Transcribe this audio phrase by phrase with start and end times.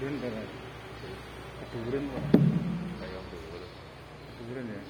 [0.00, 0.42] Keduren berapa?
[1.76, 2.24] Keduren kok
[3.04, 3.72] Kayak keduren.
[4.40, 4.80] Keduren ya?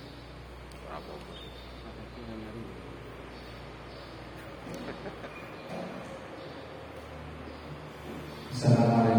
[0.87, 1.43] Berapa bos?
[1.83, 2.03] Ada
[2.39, 2.63] nyari.
[8.55, 9.10] Assalamualaikum.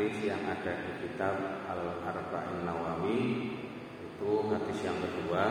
[0.00, 1.36] hadis yang ada di kitab
[1.68, 3.52] Al-Arba'in Nawawi
[4.00, 5.44] itu hadis yang kedua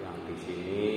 [0.00, 0.88] yang di sini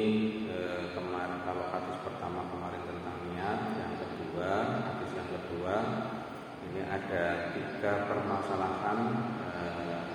[0.48, 5.75] eh, kemarin kalau hadis pertama kemarin tentang niat yang kedua hadis yang kedua
[6.71, 9.00] ini ada tiga permasalahan
[9.44, 10.07] eh,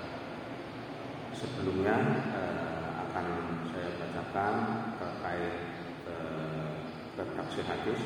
[1.37, 2.01] sebelumnya
[2.33, 3.27] eh, akan
[3.77, 4.55] saya bacakan
[4.97, 5.55] terkait
[6.09, 6.73] eh,
[7.13, 8.01] tentang hadis.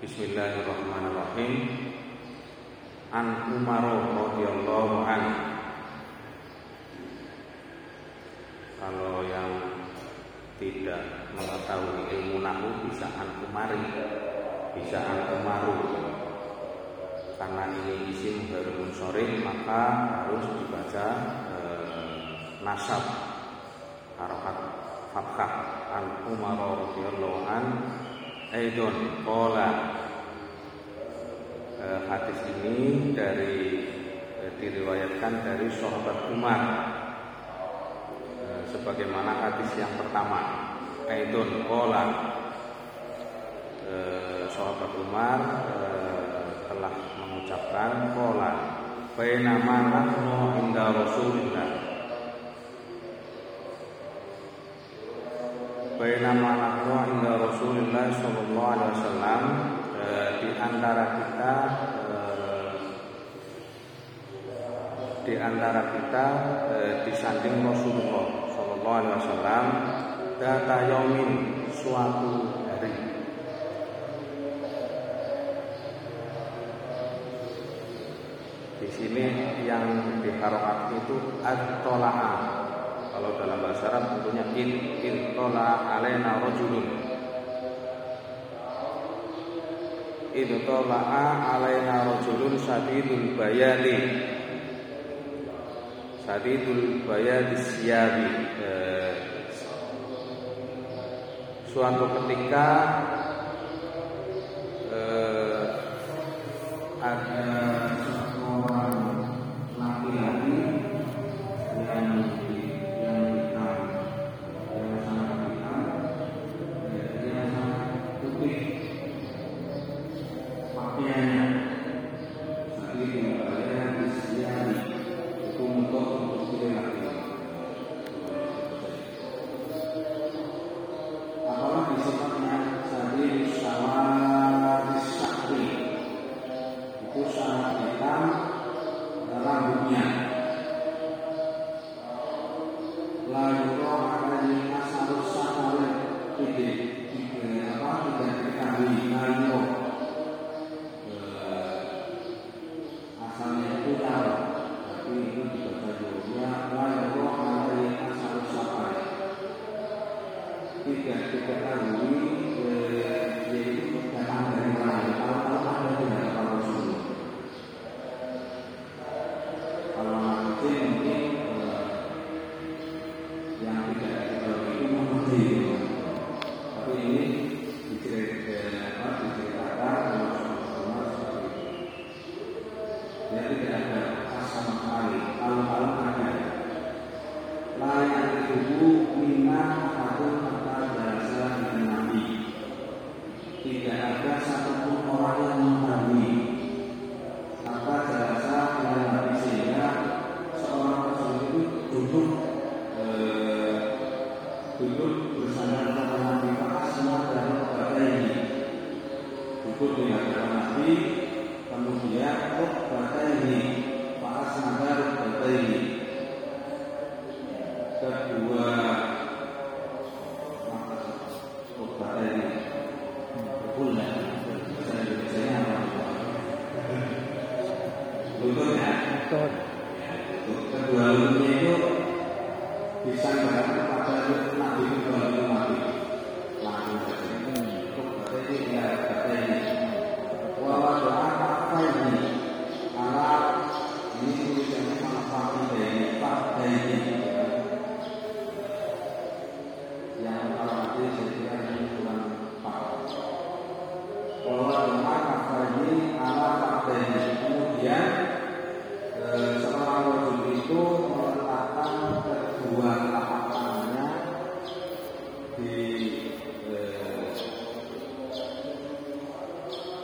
[0.00, 1.97] Bismillahirrahmanirrahim
[3.08, 5.22] an Umar radhiyallahu an.
[8.78, 9.50] Kalau yang
[10.60, 13.80] tidak mengetahui ilmu nahu bisa an Umari.
[14.76, 15.76] Bisa an Umaru.
[17.38, 19.82] Karena ini isim baru sore maka
[20.26, 21.06] harus dibaca
[21.54, 22.18] eh,
[22.66, 23.04] nasab
[24.18, 24.58] harokat
[25.14, 25.52] fathah
[25.96, 27.64] an Umar radhiyallahu an.
[28.48, 30.07] Aidon Kola
[31.78, 33.86] eh, hadis ini dari
[34.42, 36.60] eh, diriwayatkan dari sahabat Umar.
[38.42, 40.70] Eh, sebagaimana hadis yang pertama.
[41.08, 42.04] Aidun Kola
[43.88, 45.40] eh, sahabat Umar
[45.72, 48.52] eh, telah mengucapkan Kola
[49.18, 51.70] Bainama nahnu inda Rasulillah.
[55.98, 59.42] Bainama nahnu inda Rasulillah Sallallahu alaihi wasallam.
[59.98, 61.52] Eh, di antara kita
[62.06, 62.70] eh,
[65.26, 66.26] di antara kita
[66.70, 69.66] eh, di samping Rasulullah Shallallahu Alaihi Wasallam
[70.38, 71.30] data yomin
[71.74, 72.94] suatu hari.
[78.78, 79.26] Di sini
[79.66, 82.32] yang diharokat itu at-tola'a.
[83.18, 84.70] Kalau dalam bahasa Arab tentunya in
[85.02, 86.97] in tola alena rojulun
[90.38, 93.96] idh tala'a alaina sadi sadidul bayani.
[96.22, 98.28] Sadidul bayani siyabi.
[98.62, 99.12] Eh,
[101.74, 102.66] suatu ketika
[104.94, 105.64] eh,
[107.02, 107.47] ada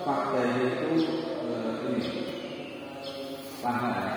[0.04, 1.08] faktanya itu
[1.48, 2.00] eh, ini
[3.64, 4.13] paham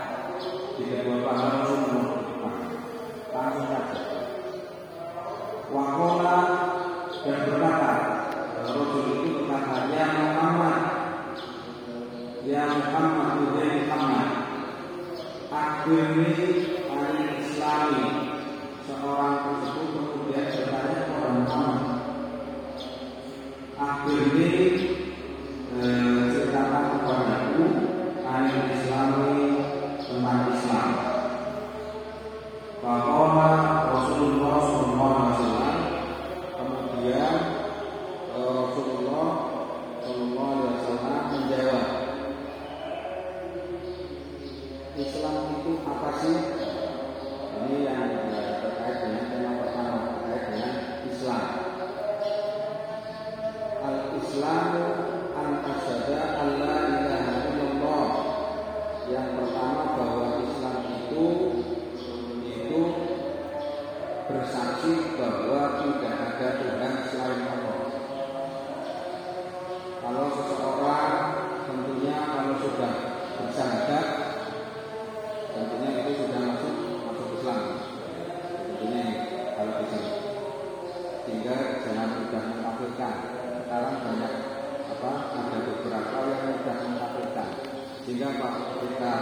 [88.18, 89.16] Sehingga pak kita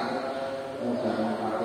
[0.80, 1.65] mudah mengkafirkan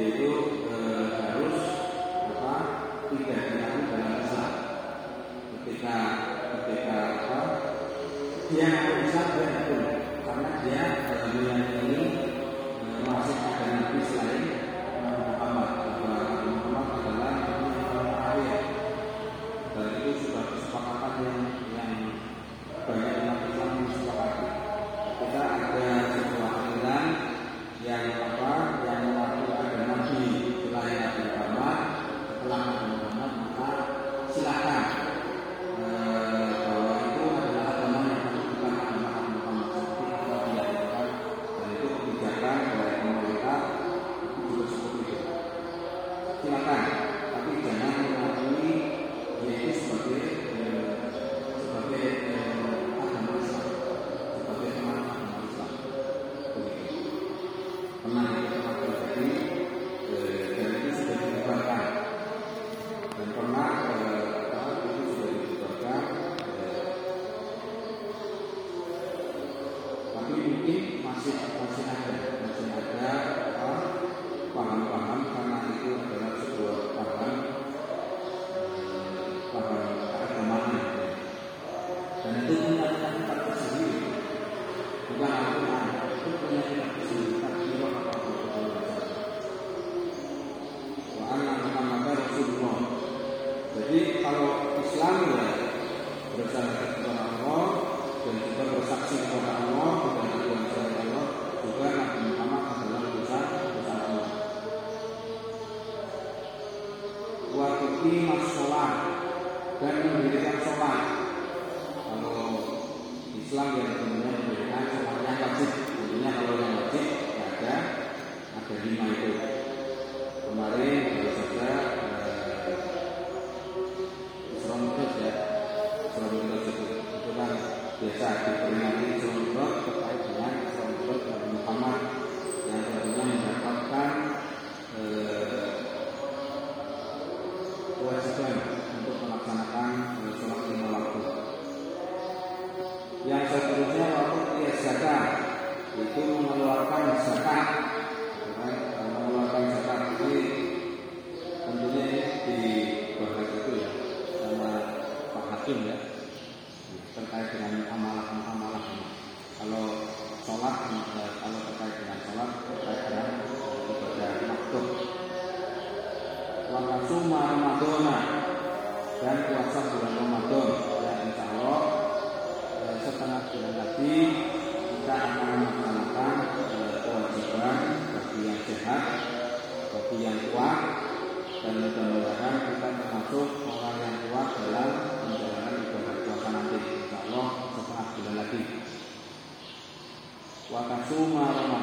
[0.00, 0.49] yaitu eh,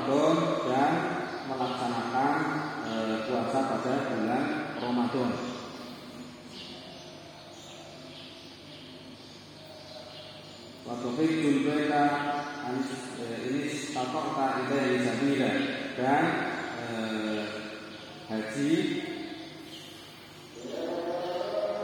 [0.07, 0.91] Ramadan dan
[1.51, 2.33] melaksanakan
[2.87, 2.91] e,
[3.27, 4.43] puasa pada bulan
[4.79, 5.31] Ramadan.
[10.87, 12.03] Waktu itu kita
[13.51, 15.51] ini tatokta yang sabila
[15.99, 16.23] dan
[16.71, 16.87] e,
[18.31, 18.71] haji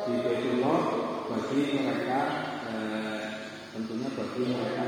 [0.04, 0.80] di Baitullah
[1.28, 2.20] bagi mereka
[2.72, 2.76] e,
[3.76, 4.84] tentunya bagi mereka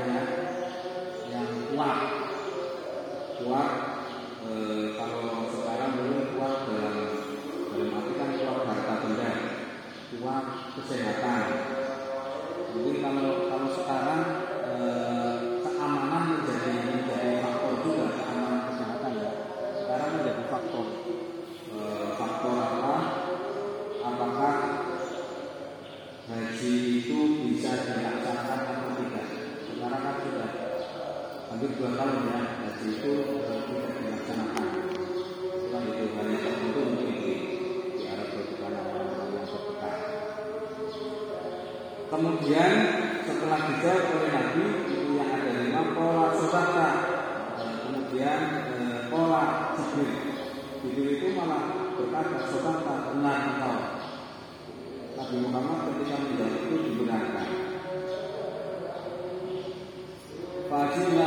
[60.96, 61.25] Abdullah.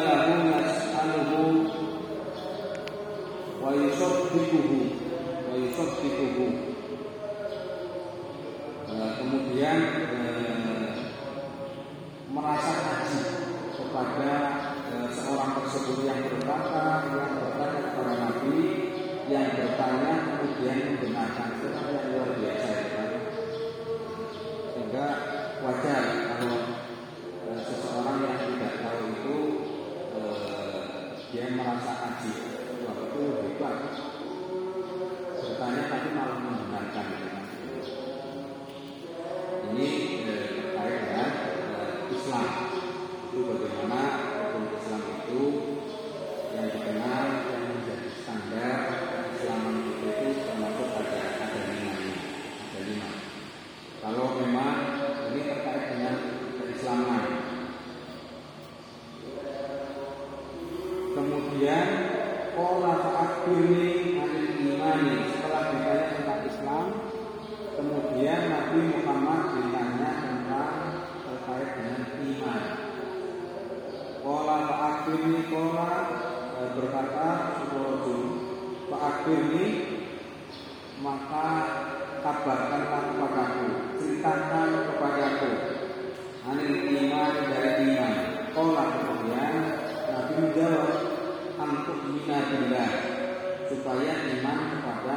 [93.69, 95.15] supaya iman kepada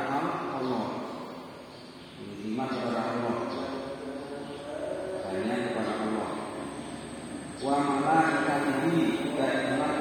[0.61, 0.85] Allah.
[2.45, 3.37] Iman kepada Allah.
[5.25, 6.29] Hanya kepada Allah.
[7.65, 9.93] Wa malaikatihi dan iman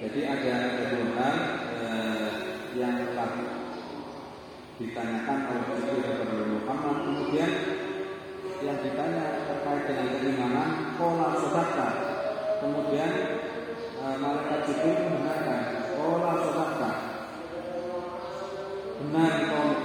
[0.00, 0.56] Jadi ada
[0.96, 1.28] dua
[1.76, 2.28] eh,
[2.72, 3.36] yang telah
[4.80, 6.96] ditanyakan oleh Rasulullah kepada Muhammad.
[7.04, 7.50] Kemudian
[8.64, 11.88] yang ditanya terkait dengan keimanan, pola sodaka.
[12.64, 13.12] Kemudian
[14.00, 16.90] eh, malaikat Jibril mengatakan, pola sodaka.
[19.04, 19.84] Benar kau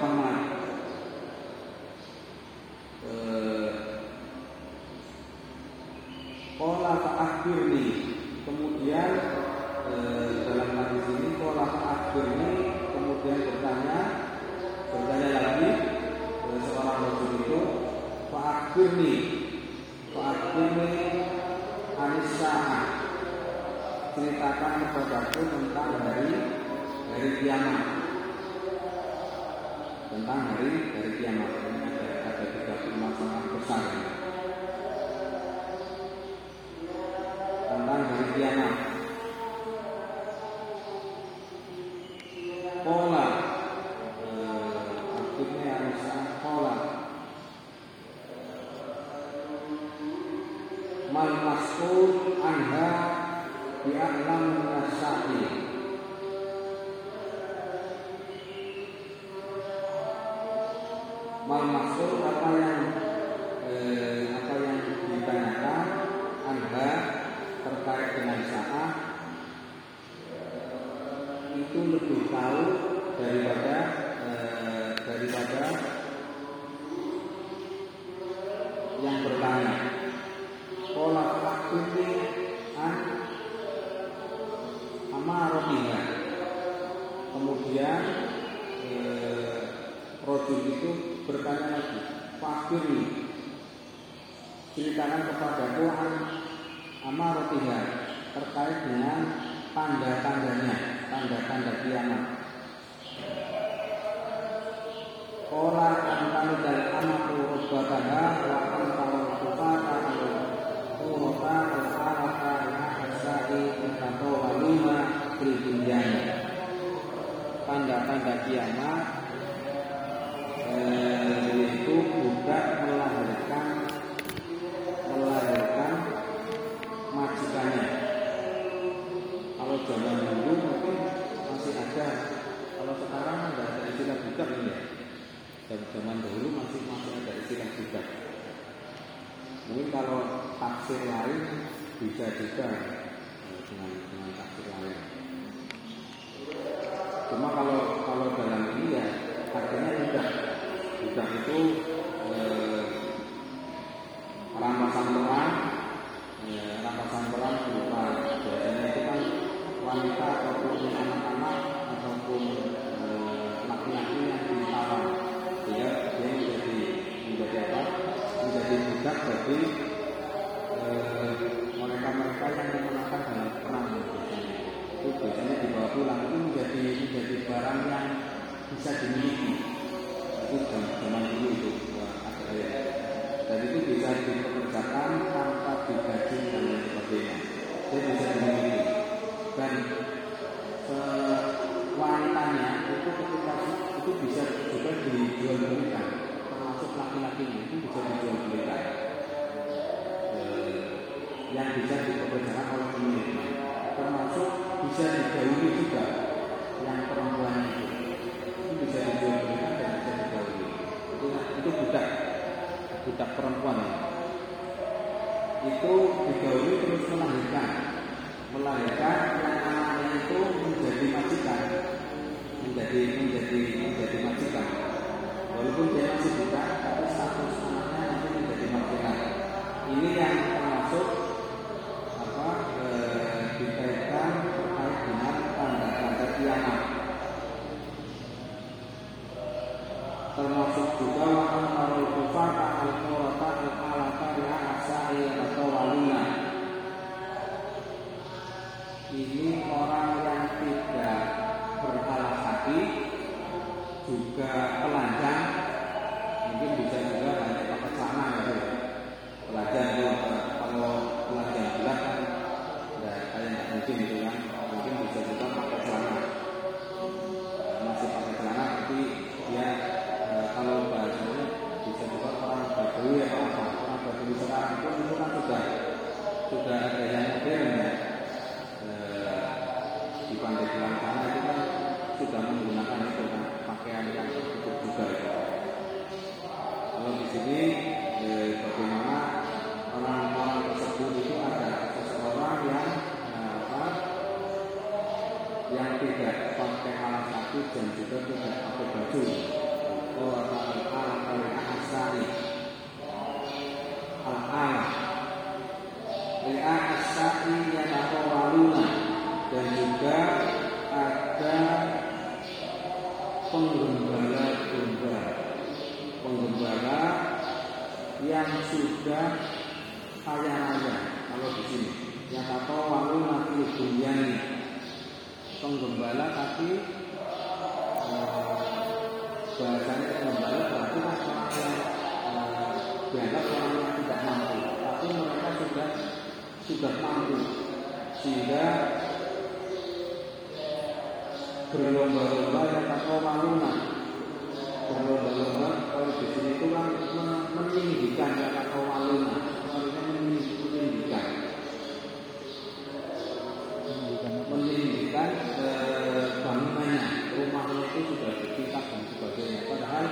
[354.49, 355.29] mendirikan
[355.61, 357.03] eh, bangunannya
[357.37, 359.61] rumahnya itu sudah dipisah dan sebagainya.
[359.69, 360.05] Padahal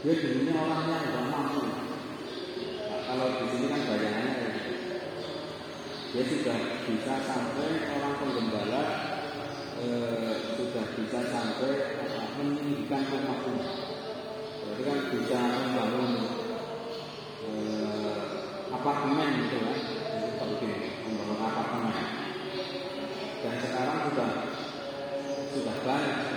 [0.00, 1.62] dia dulunya orangnya sudah mampu.
[1.64, 4.50] Nah, kalau di sini kan bayangannya ya.
[6.10, 8.82] dia sudah bisa sampai orang penggembala
[9.78, 11.72] eh, sudah bisa sampai
[12.40, 13.90] meninggikan rumah-rumah
[14.60, 16.10] berarti kan bisa membangun
[17.44, 18.22] eh,
[18.70, 19.79] apartemen gitu kan.
[24.10, 24.50] faculdade.
[25.46, 26.29] Estudar tarde,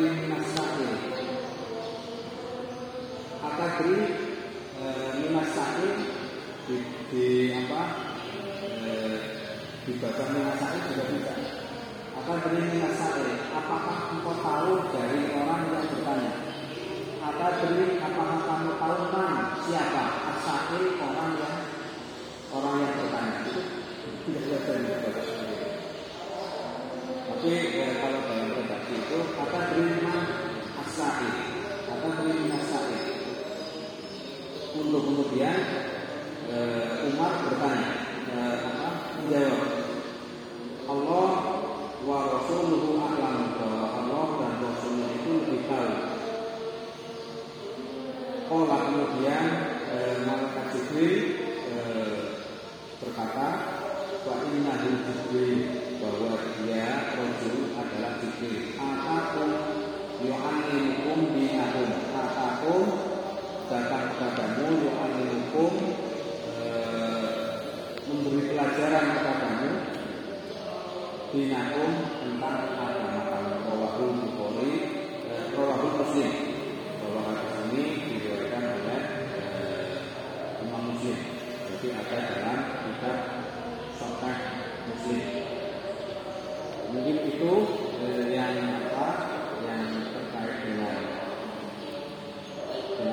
[0.00, 0.92] dengan minasahil
[3.44, 4.00] atagri
[4.80, 4.84] e,
[5.20, 5.92] minasahil
[6.64, 6.76] di,
[7.12, 7.82] di apa?
[8.64, 8.92] E,
[9.84, 11.36] di bawah minasahil juga tidak
[12.16, 13.09] atagri minasahil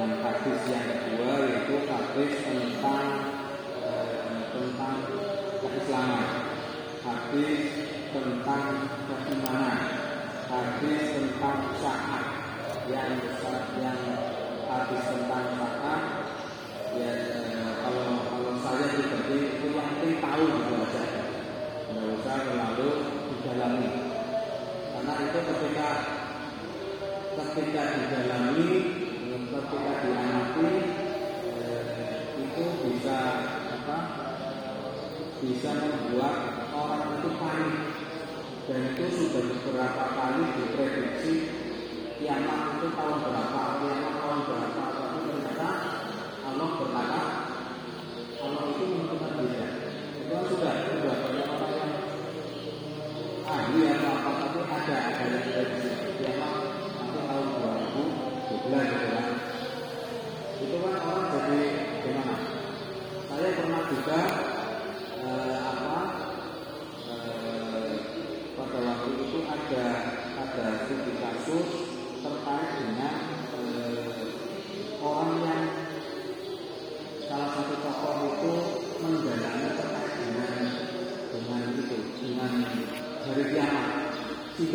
[0.07, 3.07] dalam hadis yang kedua yaitu hadis tentang
[3.83, 4.95] eh, tentang
[5.59, 6.25] keislaman.
[7.03, 7.59] Hadis
[8.15, 9.79] tentang keimanan.
[10.47, 12.23] Hadis tentang saat
[12.87, 13.99] yang besar yang
[14.71, 16.03] hadis tentang saat
[16.95, 17.11] ya
[17.83, 21.03] kalau kalau saya pribadi itu nanti tahu gitu aja.
[21.91, 22.89] Nggak usah terlalu
[23.27, 23.87] didalami.
[24.87, 25.89] Karena itu ketika
[27.35, 28.96] ketika didalami
[29.47, 30.71] ketika diamati
[31.55, 33.17] eh, itu bisa
[33.71, 33.97] apa
[35.39, 36.35] bisa membuat
[36.75, 37.75] orang itu panik.
[38.67, 41.33] Dan itu sudah beberapa kali diprediksi
[42.19, 45.69] kiamat itu tahun berapa kiamat tahun berapa tapi ternyata
[46.43, 47.21] Allah berkata
[48.43, 49.67] Allah itu menentukan dia.
[50.27, 51.93] Itu sudah sudah banyak orang yang
[53.47, 55.75] ahli atau apa tapi ada ada yang dari
[56.19, 56.53] kiamat
[56.91, 57.45] nanti tahun
[58.67, 59.06] 2012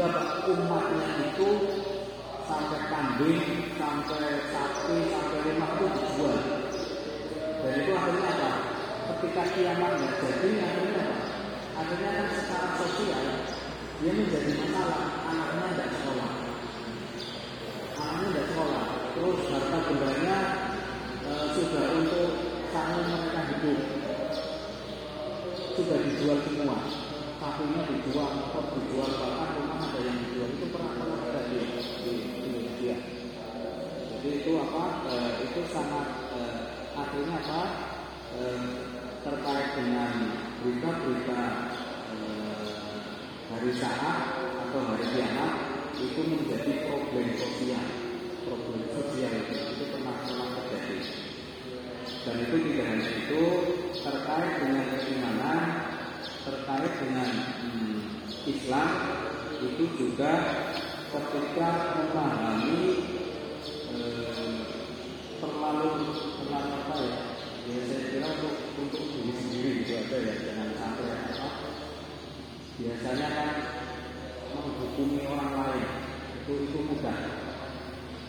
[0.03, 1.49] sehingga umatnya itu
[2.43, 3.39] sampai kambing
[3.79, 6.39] sampai sapi sampai lima itu dijual
[7.63, 8.51] dan itu akhirnya apa?
[9.07, 11.17] Ketika kiamat jadi akhirnya apa?
[11.79, 13.23] Akhirnya kan secara sosial
[14.03, 15.03] dia menjadi masalah.
[15.31, 16.31] Anaknya tidak sekolah.
[17.95, 18.85] Anaknya tidak sekolah.
[19.15, 20.39] Terus harta bendanya
[21.23, 22.31] e, sudah untuk
[22.75, 23.79] sanggup mereka hidup.
[25.79, 27.02] Sudah dijual semua
[27.43, 30.47] sapinya dijual motor dijual bahkan rumah ada yang dijual.
[30.55, 31.59] Itu pernah pernah ada di,
[32.39, 32.97] Indonesia
[34.23, 35.15] jadi itu apa e,
[35.51, 36.39] itu sangat e,
[36.95, 37.63] akhirnya apa
[38.39, 38.43] e,
[39.27, 40.11] terkait dengan
[40.63, 41.43] berita-berita
[42.15, 42.17] e,
[43.51, 45.53] hari saat atau hari kiamat
[45.99, 47.87] itu menjadi problem sosial.
[48.47, 50.99] Problem sosial itu, itu pernah pernah terjadi.
[52.23, 53.43] Dan itu tidak hanya itu
[54.07, 55.63] terkait dengan keimanan
[56.43, 57.31] terkait dengan
[57.63, 57.99] hmm,
[58.51, 58.91] Islam
[59.63, 60.33] itu juga
[61.15, 61.69] ketika
[62.03, 62.83] memahami
[63.95, 64.59] eh,
[65.39, 65.91] terlalu
[66.43, 67.19] terlalu apa ya?
[67.63, 71.49] Ya saya kira untuk untuk diri sendiri gitu ada ya jangan sampai apa?
[72.83, 73.51] Biasanya kan
[74.51, 75.87] menghukumi orang lain
[76.43, 77.19] itu itu mudah.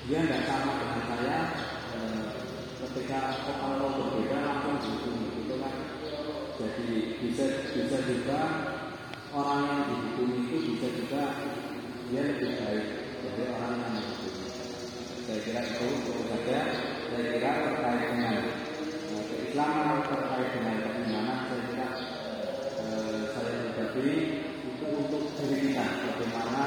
[0.05, 1.37] Dia tidak sama dengan saya
[1.97, 2.25] eh,
[2.77, 5.23] ketika kalau berbeda langsung dihukumi.
[5.23, 5.32] itu
[6.53, 8.39] jadi bisa bisa juga
[9.33, 11.21] orang yang dihukumi itu bisa juga
[12.13, 12.87] dia lebih baik
[13.25, 14.47] dari orang yang dihukumi.
[15.23, 16.59] Saya kira itu untuk saja
[17.09, 18.35] saya kira terkait dengan
[19.09, 21.87] eh, keislaman terkait dengan keimanan saya kira
[22.85, 24.09] eh, saya pribadi
[24.61, 26.65] itu untuk diri kita bagaimana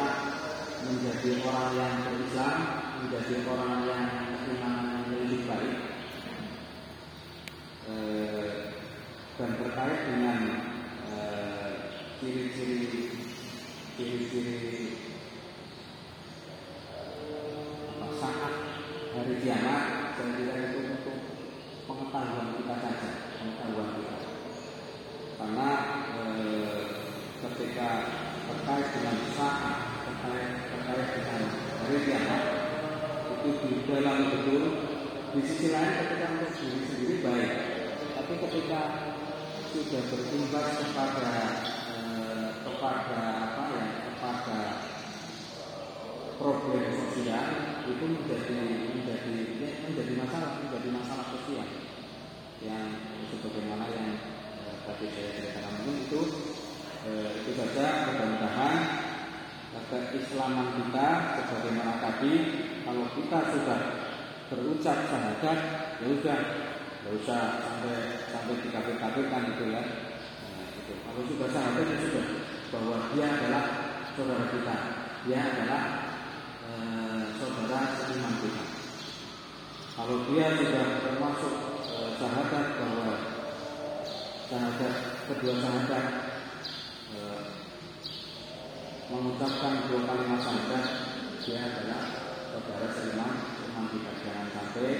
[0.86, 2.56] menjadi orang yang berislam
[3.02, 3.85] menjadi orang
[9.86, 10.38] terkait dengan
[11.14, 11.72] eh,
[12.18, 13.06] ciri-ciri
[13.94, 14.58] ciri-ciri
[17.94, 18.54] apa, saat
[19.14, 19.82] hari kiamat
[20.18, 21.18] saya kira itu untuk
[21.86, 24.16] pengetahuan kita saja pengetahuan kita.
[25.38, 25.70] Karena
[26.18, 26.82] eh,
[27.46, 27.88] ketika
[28.42, 32.42] terkait dengan saat terkait terkait dengan hari kiamat
[33.22, 34.62] itu di dalam betul
[35.30, 37.52] di sisi lain ketika untuk diri sendiri baik.
[38.18, 38.80] Tapi ketika
[39.76, 41.32] sudah berimbas kepada
[41.92, 44.60] eh, kepada apa ya kepada
[46.40, 47.44] problem sosial
[47.84, 48.56] itu menjadi
[48.96, 51.68] menjadi ya, menjadi masalah menjadi masalah sosial.
[52.64, 52.88] Yang
[53.36, 54.16] sebagaimana yang
[54.64, 56.20] eh, tadi saya mungkin itu
[57.04, 58.76] eh, itu saja mudah-mudahan
[59.86, 62.32] keislaman kita sebagaimana tadi
[62.82, 63.80] kalau kita sudah
[64.48, 65.58] berucap syahadat
[66.00, 66.40] ya udah
[67.06, 69.80] nggak usah sampai sampai dikafir-kafirkan gitu ya.
[69.80, 70.92] Nah, itu.
[71.00, 72.26] kalau sudah syahadat ya sudah.
[72.66, 73.64] Bahwa dia adalah
[74.12, 74.76] saudara kita.
[75.24, 75.82] Dia adalah
[76.60, 76.72] e,
[77.40, 78.64] saudara seiman kita.
[79.96, 81.54] Kalau dia sudah termasuk
[81.88, 83.08] e, syahadat bahwa
[84.44, 86.04] syahadat kedua syahadat
[87.16, 87.18] e,
[89.08, 90.84] mengucapkan dua kalimat syahadat
[91.40, 92.02] dia adalah
[92.52, 94.10] saudara seiman seiman kita.
[94.20, 94.90] Jangan sampai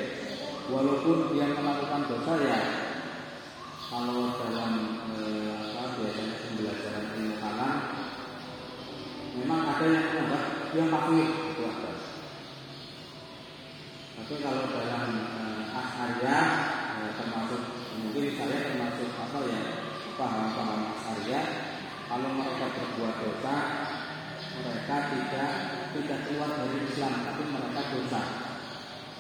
[0.70, 2.58] walaupun dia melakukan dosa ya
[3.86, 4.72] kalau dalam
[5.14, 5.54] eh,
[5.96, 7.74] biasanya pembelajaran ilmu kalam
[9.36, 10.42] memang ada yang menganggap
[10.74, 11.92] dia makhluk itu ada
[14.16, 15.04] tapi kalau dalam
[15.38, 17.62] eh, eh, termasuk
[18.02, 19.60] mungkin saya termasuk apa ya
[20.18, 21.46] paham-paham asariyah
[22.06, 23.56] kalau mereka berbuat dosa
[24.56, 25.52] mereka tidak
[25.92, 28.22] tidak keluar dari Islam tapi mereka dosa.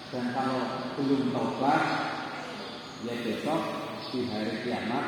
[0.08, 0.60] Dan kalau
[0.96, 1.82] belum taubat
[3.04, 3.62] ya besok
[4.14, 5.06] di hari kiamat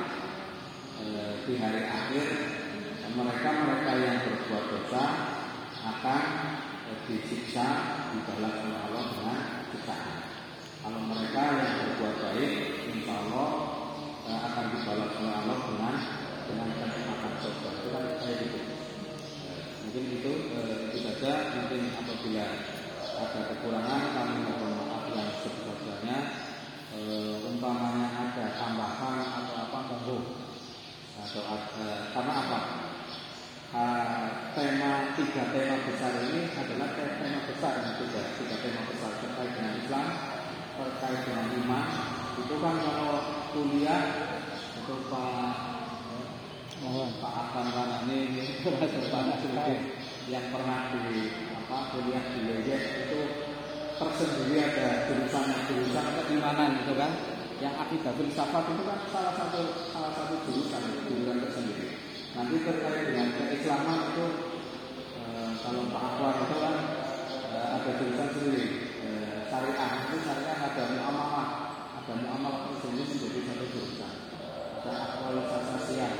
[0.98, 2.26] eh, di hari akhir
[3.14, 5.04] mereka mereka yang berbuat dosa
[5.86, 6.22] akan
[6.90, 7.66] eh, disiksa
[8.10, 9.38] dibalas oleh Allah dengan
[9.70, 9.96] kita
[10.78, 12.52] Kalau mereka yang berbuat baik,
[12.90, 13.48] insya Allah
[14.26, 15.94] eh, akan dibalas oleh Allah dengan
[16.48, 17.68] dengan kenikmatan surga.
[17.76, 18.60] Itu kan saya itu
[19.88, 20.32] Mungkin itu
[20.92, 21.32] itu saja.
[21.56, 22.46] Mungkin apabila
[23.18, 26.47] ada kekurangan kami mohon maaf yang sebesar-besarnya
[26.98, 27.02] e,
[27.46, 30.18] umpamanya ada tambahan atau apa monggo
[31.18, 32.58] atau ada, eh, karena apa?
[33.68, 33.82] E,
[34.58, 39.74] tema tiga tema besar ini adalah tema besar yang tiga tiga tema besar terkait dengan
[39.78, 40.06] Islam
[40.78, 41.86] terkait dengan iman.
[42.38, 43.18] Itu kan kalau
[43.54, 44.02] kuliah
[44.78, 45.54] itu pak
[46.86, 49.34] oh, pak Akan karena ini terutama
[50.28, 53.20] yang pernah di apa kuliah di Yogyakarta itu
[53.98, 57.12] tersendiri ada jurusan jurusan keimanan itu kan?
[57.58, 61.98] Yang akidah filsafat itu kan salah satu salah satu jurusan jurusan tersendiri.
[62.38, 64.26] Nanti terkait dengan keislaman itu
[65.18, 66.74] eh, kalau Pak Akwar itu kan
[67.50, 68.66] eh, ada jurusan sendiri.
[69.02, 71.48] Eh, syariah itu syariah ada muamalah.
[71.98, 74.12] Ada muamalah tersendiri menjadi satu jurusan.
[74.78, 76.10] Ada akwalul kasasiyah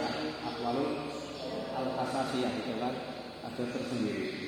[0.43, 0.91] akwalul
[1.79, 2.95] al kasasiyah itu kan
[3.47, 4.47] ada tersendiri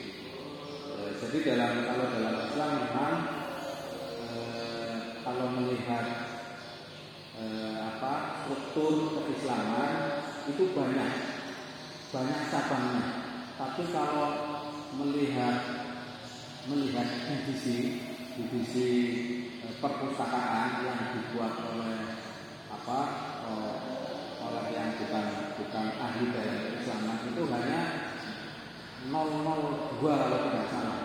[1.01, 3.17] Eh, jadi dalam kalau dalam Islam memang
[4.21, 6.07] eh, kalau melihat
[7.41, 11.13] eh, apa struktur keislaman itu banyak
[12.13, 13.05] banyak cabangnya.
[13.57, 14.29] Tapi kalau
[15.01, 15.89] melihat
[16.69, 18.05] melihat divisi
[18.37, 18.89] divisi
[19.81, 22.13] perpustakaan yang dibuat oleh
[22.69, 23.01] apa
[23.49, 23.75] eh,
[24.37, 25.27] oleh yang bukan
[25.65, 27.81] bukan ahli dalam keislaman itu hanya
[29.09, 30.99] 002 kalau tidak salah.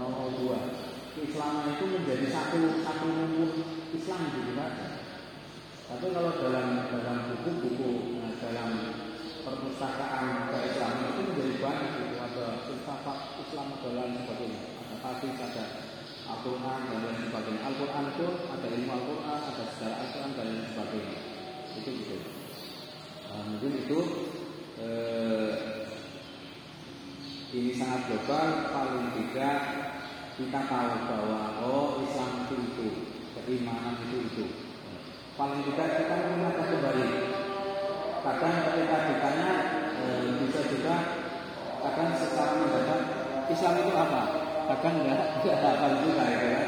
[0.00, 3.50] 002 keislaman itu menjadi satu satu rumpun
[3.96, 4.72] Islam gitu kan
[5.86, 8.70] tapi kalau dalam dalam buku-buku nah, dalam
[9.46, 14.60] perpustakaan keislaman itu menjadi banyak gitu ada filsafat Islam ada lain sebagainya.
[14.82, 15.64] Ada hadis ada
[16.26, 17.60] Al-Quran dan lain sebagainya.
[17.70, 21.18] Al-Quran itu ada ilmu Al-Quran ada sejarah Al-Quran dan lain sebagainya.
[21.78, 22.16] Itu gitu.
[23.30, 23.98] Nah, mungkin itu
[24.82, 25.85] eh,
[27.56, 29.56] ini sangat global paling tidak
[30.36, 32.86] kita tahu bahwa oh Islam itu itu
[33.32, 34.44] keimanan itu itu.
[35.40, 37.06] Paling tidak kita mengingatkan kembali.
[38.20, 39.50] Kadang ketika ditanya
[40.04, 40.94] eh, bisa juga
[41.80, 43.00] kadang secara mendadak
[43.48, 44.22] Islam itu apa?
[44.76, 46.66] Kadang enggak enggak hafal juga gitu kan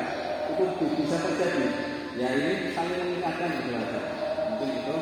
[0.49, 1.67] itu bisa terjadi.
[2.17, 4.01] Ya ini saling mengingatkan gitu aja.
[4.49, 4.97] Mungkin itu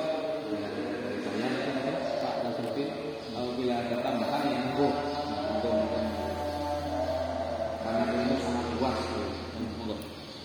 [0.50, 2.88] ya, dari saya mungkin Pak Nasruddin
[3.30, 5.05] kalau bila ada tambahan yang monggo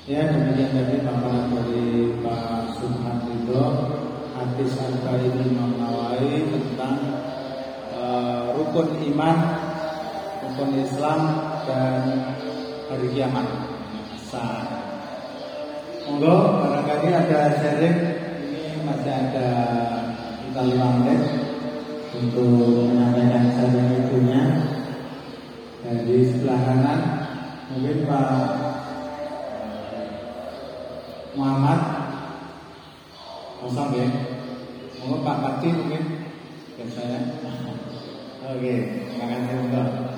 [0.09, 3.63] Ya demikian tadi paparan dari Pak Subhan Ridho
[4.33, 5.71] hadis Al-Qaim Imam
[6.51, 6.97] tentang
[7.95, 9.37] eh, rukun iman,
[10.41, 11.19] rukun Islam
[11.69, 12.01] dan
[12.89, 13.47] hari kiamat.
[14.27, 14.43] Sa.
[16.07, 17.99] Monggo barangkali ada sharing
[18.51, 19.47] ini masih ada
[20.43, 21.21] kita lima menit
[22.15, 24.41] untuk menyampaikan sharing itunya
[25.85, 27.20] dari sebelah kanan
[27.71, 28.27] mungkin Pak
[31.39, 31.81] Muhammad
[33.63, 34.07] kosong ya.
[35.01, 36.03] Mau Pak Bakti mungkin
[36.77, 36.89] dan
[38.51, 38.73] oke
[39.07, 40.10] terima kasih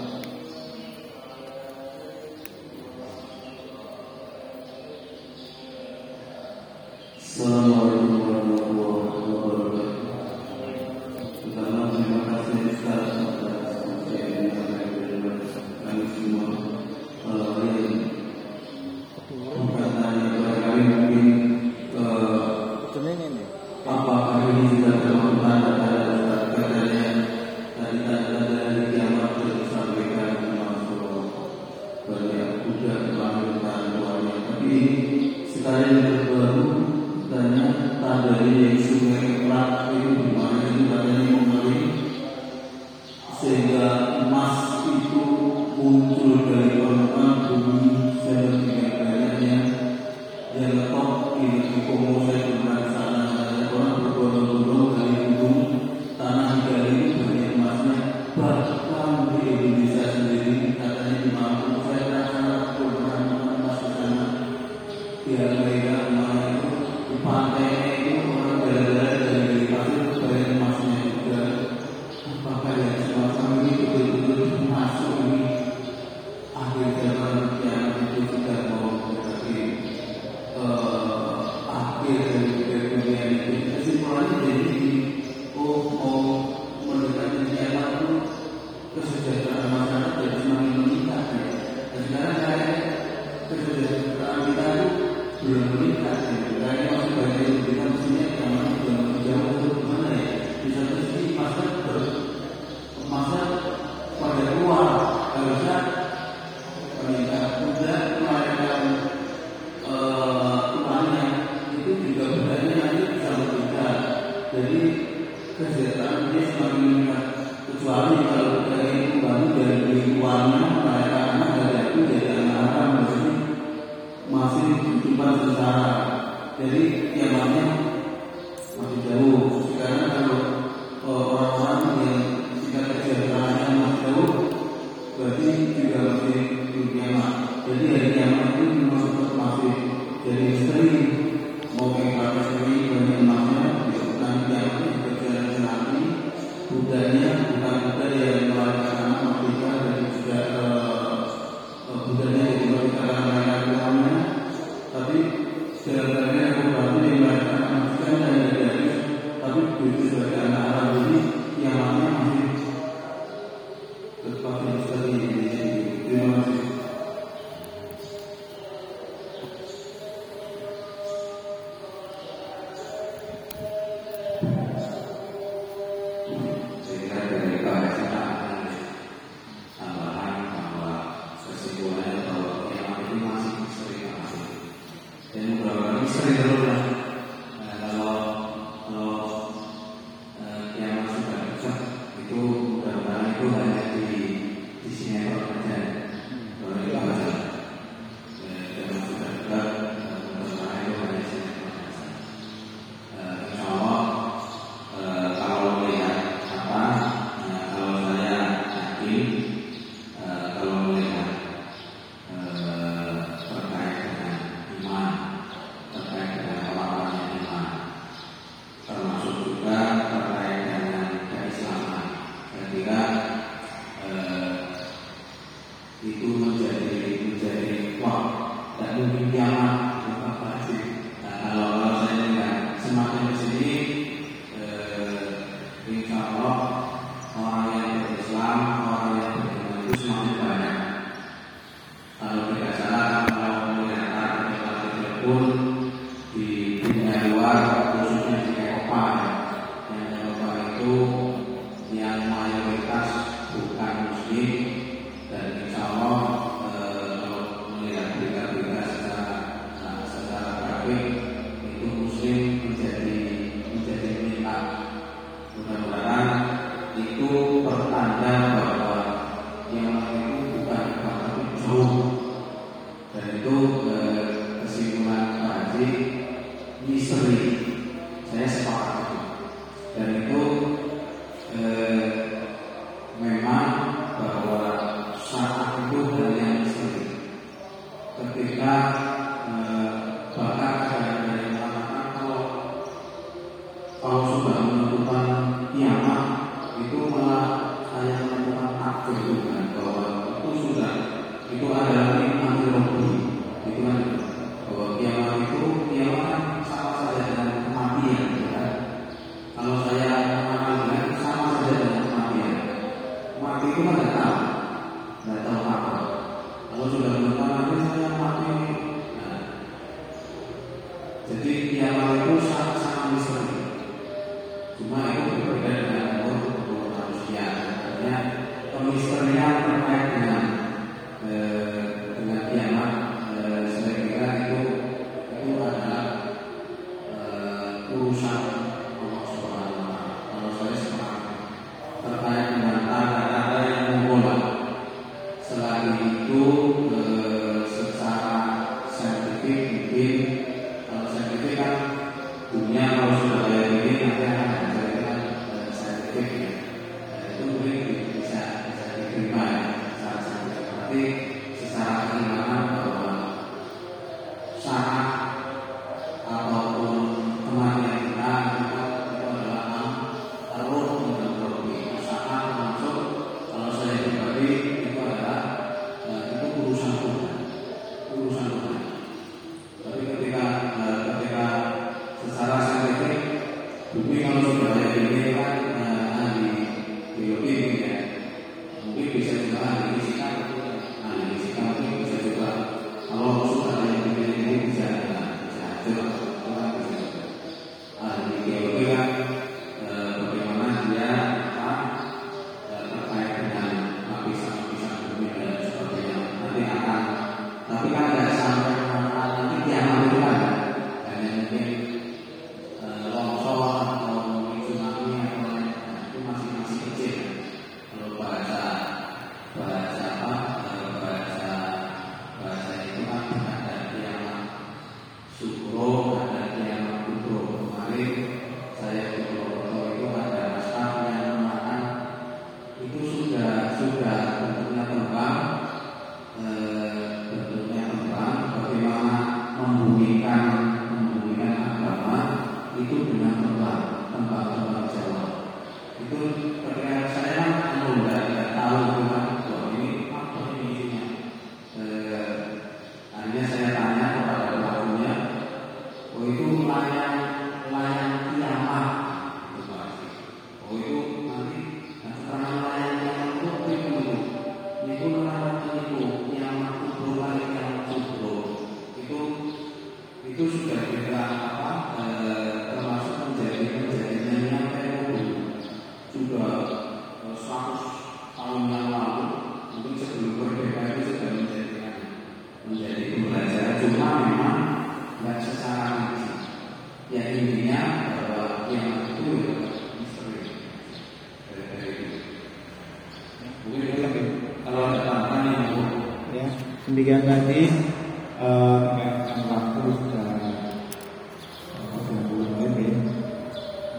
[496.83, 500.51] Demikian tadi eh, uh, yang waktu sudah ya.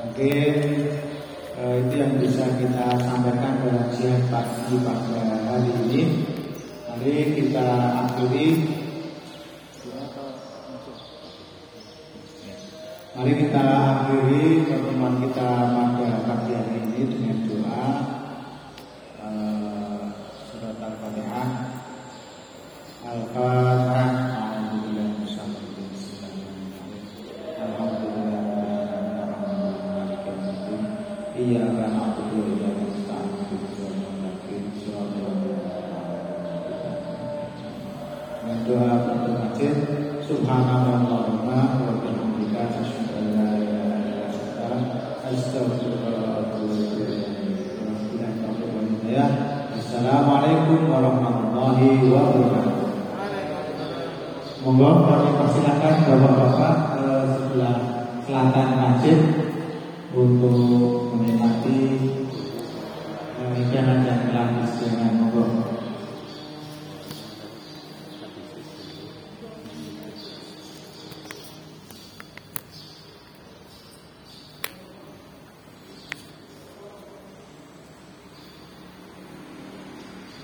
[0.04, 0.56] Mungkin
[1.56, 5.16] uh, itu yang bisa kita sampaikan pada siang pagi pada
[5.48, 6.28] hari ini.
[6.84, 7.64] Mari kita
[8.04, 8.73] akhiri